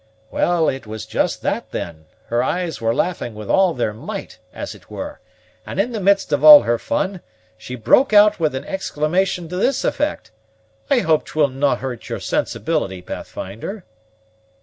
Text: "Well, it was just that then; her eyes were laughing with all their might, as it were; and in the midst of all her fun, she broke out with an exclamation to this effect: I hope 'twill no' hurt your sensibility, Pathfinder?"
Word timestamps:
"Well, 0.31 0.67
it 0.67 0.87
was 0.87 1.05
just 1.05 1.43
that 1.43 1.69
then; 1.69 2.05
her 2.25 2.41
eyes 2.41 2.81
were 2.81 2.91
laughing 2.91 3.35
with 3.35 3.51
all 3.51 3.75
their 3.75 3.93
might, 3.93 4.39
as 4.51 4.73
it 4.73 4.89
were; 4.89 5.19
and 5.63 5.79
in 5.79 5.91
the 5.91 5.99
midst 6.01 6.33
of 6.33 6.43
all 6.43 6.63
her 6.63 6.79
fun, 6.79 7.21
she 7.55 7.75
broke 7.75 8.11
out 8.11 8.39
with 8.39 8.55
an 8.55 8.65
exclamation 8.65 9.47
to 9.49 9.57
this 9.57 9.83
effect: 9.85 10.31
I 10.89 11.01
hope 11.01 11.25
'twill 11.25 11.49
no' 11.49 11.75
hurt 11.75 12.09
your 12.09 12.19
sensibility, 12.19 13.03
Pathfinder?" 13.03 13.85